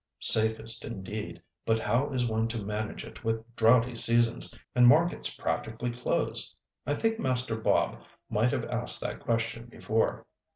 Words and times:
"Safest 0.17 0.83
indeed; 0.83 1.43
but 1.63 1.77
how 1.77 2.09
is 2.11 2.25
one 2.25 2.47
to 2.47 2.57
manage 2.57 3.05
it 3.05 3.23
with 3.23 3.55
droughty 3.55 3.95
seasons, 3.95 4.57
and 4.73 4.87
markets 4.87 5.35
practically 5.35 5.91
closed? 5.91 6.55
I 6.87 6.95
think 6.95 7.19
Master 7.19 7.55
Bob 7.55 8.01
might 8.27 8.49
have 8.49 8.65
asked 8.65 8.99
that 9.01 9.19
question 9.19 9.67
before. 9.67 10.25